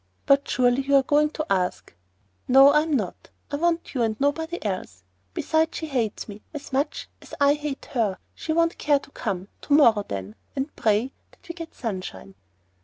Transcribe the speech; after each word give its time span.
"But 0.25 0.47
surely 0.49 0.81
you 0.81 0.95
are 0.95 1.03
going 1.03 1.29
to 1.29 1.45
ask——" 1.47 1.93
"No, 2.47 2.69
I 2.69 2.81
am 2.81 2.93
not. 2.93 3.29
I 3.51 3.57
want 3.57 3.93
you 3.93 4.01
and 4.01 4.19
nobody 4.19 4.57
else. 4.65 5.03
Besides, 5.35 5.77
she 5.77 5.85
hates 5.85 6.27
me 6.27 6.41
as 6.55 6.73
much 6.73 7.07
as 7.21 7.35
I 7.39 7.53
hate 7.53 7.85
her. 7.91 8.17
She 8.33 8.51
won't 8.51 8.79
care 8.79 8.97
to 8.97 9.11
come. 9.11 9.49
To 9.61 9.73
morrow, 9.73 10.03
then; 10.07 10.33
and 10.55 10.75
pray 10.75 11.11
that 11.33 11.47
we 11.47 11.53
get 11.53 11.75
sunshine." 11.75 12.33